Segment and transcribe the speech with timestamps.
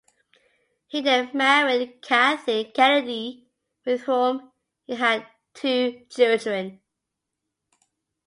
[0.87, 3.45] He then married Kathleen Kennedy,
[3.85, 4.51] with whom
[4.87, 6.81] he had two children.